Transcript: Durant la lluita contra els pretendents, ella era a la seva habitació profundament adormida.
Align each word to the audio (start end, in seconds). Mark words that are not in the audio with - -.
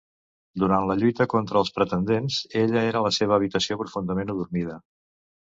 Durant 0.61 0.87
la 0.91 0.95
lluita 1.01 1.27
contra 1.33 1.59
els 1.61 1.69
pretendents, 1.75 2.39
ella 2.63 2.83
era 2.93 3.03
a 3.03 3.07
la 3.09 3.13
seva 3.19 3.39
habitació 3.39 3.81
profundament 3.83 4.37
adormida. 4.37 4.81